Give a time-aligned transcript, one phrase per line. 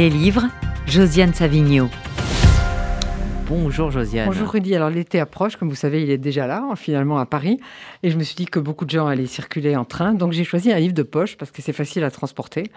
[0.00, 0.48] Les livres,
[0.86, 1.90] Josiane Savigno.
[3.50, 4.26] Bonjour Josiane.
[4.26, 4.76] Bonjour Rudy.
[4.76, 7.58] Alors l'été approche, comme vous savez, il est déjà là, hein, finalement à Paris.
[8.04, 10.14] Et je me suis dit que beaucoup de gens allaient circuler en train.
[10.14, 12.70] Donc j'ai choisi un livre de poche parce que c'est facile à transporter.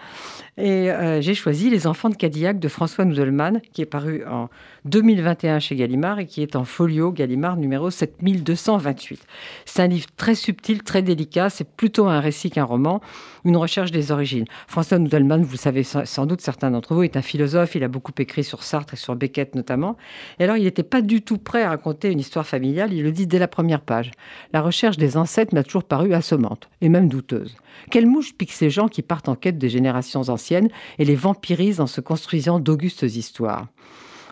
[0.58, 4.48] Et euh, j'ai choisi Les enfants de Cadillac de François Noudelman, qui est paru en
[4.84, 9.24] 2021 chez Gallimard et qui est en folio Gallimard numéro 7228.
[9.66, 11.50] C'est un livre très subtil, très délicat.
[11.50, 13.00] C'est plutôt un récit qu'un roman,
[13.44, 14.46] une recherche des origines.
[14.66, 17.76] François Noudelman, vous le savez sans doute, certains d'entre vous, est un philosophe.
[17.76, 19.96] Il a beaucoup écrit sur Sartre et sur Beckett notamment.
[20.40, 23.12] Et alors il n'était pas du tout prêt à raconter une histoire familiale, il le
[23.12, 24.10] dit dès la première page.
[24.52, 27.56] La recherche des ancêtres m'a toujours paru assommante, et même douteuse.
[27.90, 31.80] Quelle mouche pique ces gens qui partent en quête des générations anciennes et les vampirisent
[31.80, 33.68] en se construisant d'augustes histoires?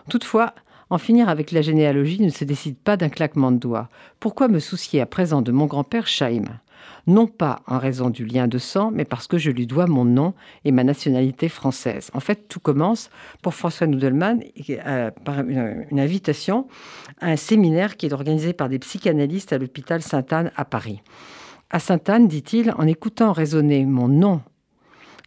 [0.09, 0.55] Toutefois,
[0.91, 3.89] en finir avec la généalogie ne se décide pas d'un claquement de doigts.
[4.21, 6.45] Pourquoi me soucier à présent de mon grand-père Chaim
[7.07, 10.05] non pas en raison du lien de sang, mais parce que je lui dois mon
[10.05, 12.11] nom et ma nationalité française.
[12.15, 13.11] En fait, tout commence
[13.43, 16.67] pour François Noudelman euh, par une, invitation
[17.21, 21.01] à un séminaire qui est organisé par des psychanalystes à l'hôpital Sainte-Anne à Paris.
[21.71, 24.43] À Sainte-Anne, dit-il, en écoutant résonner mon nom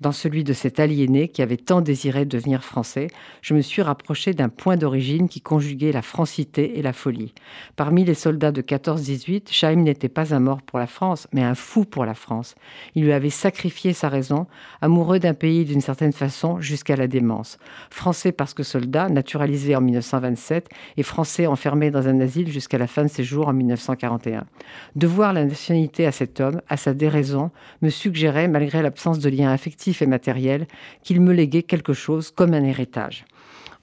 [0.01, 3.07] dans celui de cet aliéné qui avait tant désiré devenir français,
[3.41, 7.33] je me suis rapproché d'un point d'origine qui conjuguait la francité et la folie.
[7.75, 11.55] Parmi les soldats de 14-18, Chaim n'était pas un mort pour la France, mais un
[11.55, 12.55] fou pour la France.
[12.95, 14.47] Il lui avait sacrifié sa raison,
[14.81, 17.57] amoureux d'un pays d'une certaine façon jusqu'à la démence.
[17.89, 22.87] Français parce que soldat, naturalisé en 1927, et français enfermé dans un asile jusqu'à la
[22.87, 24.45] fin de ses jours en 1941.
[24.95, 27.51] De voir la nationalité à cet homme, à sa déraison,
[27.81, 30.67] me suggérait, malgré l'absence de lien affectif, et matériel,
[31.03, 33.25] qu'il me léguait quelque chose comme un héritage.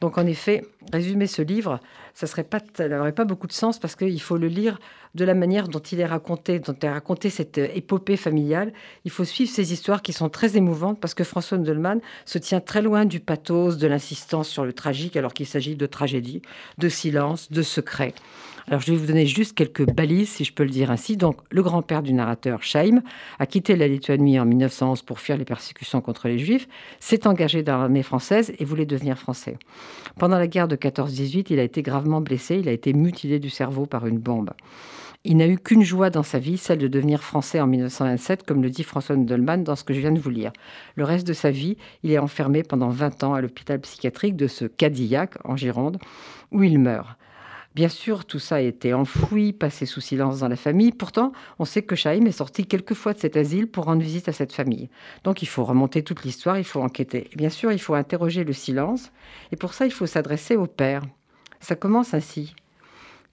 [0.00, 1.80] Donc en effet, résumer ce livre,
[2.14, 2.26] ça
[2.88, 4.78] n'aurait pas beaucoup de sens parce qu'il faut le lire
[5.14, 8.72] de la manière dont il est raconté, dont est raconté cette épopée familiale.
[9.04, 12.60] Il faut suivre ces histoires qui sont très émouvantes parce que François Ndelman se tient
[12.60, 16.42] très loin du pathos, de l'insistance sur le tragique alors qu'il s'agit de tragédie,
[16.78, 18.14] de silence, de secret.
[18.68, 21.16] Alors, je vais vous donner juste quelques balises, si je peux le dire ainsi.
[21.16, 23.02] Donc, le grand-père du narrateur, Chaim,
[23.38, 26.68] a quitté la Lituanie en 1911 pour fuir les persécutions contre les Juifs,
[27.00, 29.58] s'est engagé dans l'armée française et voulait devenir français.
[30.18, 33.50] Pendant la guerre de 14-18, il a été gravement blessé, il a été mutilé du
[33.50, 34.50] cerveau par une bombe.
[35.24, 38.60] Il n'a eu qu'une joie dans sa vie, celle de devenir français en 1927, comme
[38.60, 40.52] le dit François Nudelman dans ce que je viens de vous lire.
[40.96, 44.48] Le reste de sa vie, il est enfermé pendant 20 ans à l'hôpital psychiatrique de
[44.48, 45.98] ce Cadillac, en Gironde,
[46.50, 47.16] où il meurt.
[47.74, 50.92] Bien sûr, tout ça a été enfoui, passé sous silence dans la famille.
[50.92, 54.28] Pourtant, on sait que Chaim est sorti quelques fois de cet asile pour rendre visite
[54.28, 54.90] à cette famille.
[55.24, 57.30] Donc il faut remonter toute l'histoire, il faut enquêter.
[57.34, 59.10] bien sûr, il faut interroger le silence.
[59.52, 61.02] Et pour ça, il faut s'adresser au père.
[61.60, 62.54] Ça commence ainsi.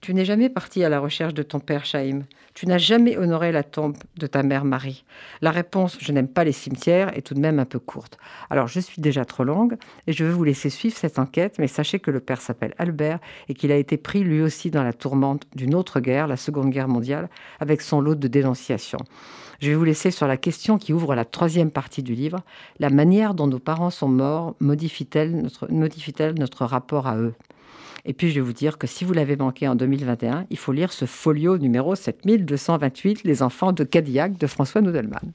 [0.00, 2.22] Tu n'es jamais parti à la recherche de ton père Chaim.
[2.54, 5.04] Tu n'as jamais honoré la tombe de ta mère Marie.
[5.42, 8.16] La réponse Je n'aime pas les cimetières est tout de même un peu courte.
[8.48, 11.66] Alors je suis déjà trop longue et je veux vous laisser suivre cette enquête, mais
[11.66, 13.18] sachez que le père s'appelle Albert
[13.50, 16.70] et qu'il a été pris lui aussi dans la tourmente d'une autre guerre, la Seconde
[16.70, 17.28] Guerre mondiale,
[17.58, 19.00] avec son lot de dénonciations.
[19.60, 22.38] Je vais vous laisser sur la question qui ouvre la troisième partie du livre.
[22.78, 27.34] La manière dont nos parents sont morts modifie-t-elle notre, modifie notre rapport à eux?
[28.04, 30.72] Et puis, je vais vous dire que si vous l'avez manqué en 2021, il faut
[30.72, 35.32] lire ce folio numéro 7228, Les enfants de Cadillac de François Noudelman.